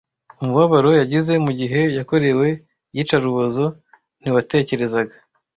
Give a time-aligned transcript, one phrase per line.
[0.41, 2.47] Umubabaro yagize mugihe yakorewe
[2.93, 3.63] iyicarubozo
[4.21, 5.15] ntiwatekerezaga.